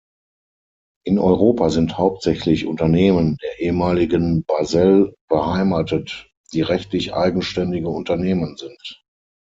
In 1.05 1.19
Europa 1.19 1.69
sind 1.69 1.99
hauptsächlich 1.99 2.65
Unternehmen 2.65 3.37
der 3.43 3.59
ehemaligen 3.59 4.43
Basell 4.45 5.13
beheimatet, 5.29 6.27
die 6.53 6.63
rechtlich 6.63 7.13
eigenständige 7.13 7.89
Unternehmen 7.89 8.57
sind. 8.57 9.03